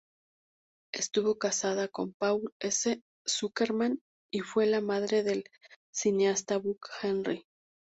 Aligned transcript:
Estuvo 0.93 1.37
casada 1.37 1.87
con 1.87 2.13
Paul 2.13 2.51
S. 2.59 3.03
Zuckerman, 3.29 4.01
y 4.31 4.39
fue 4.39 4.65
la 4.65 4.81
madre 4.81 5.21
del 5.21 5.43
cineasta 5.93 6.57
Buck 6.57 6.89
Henry. 7.03 7.45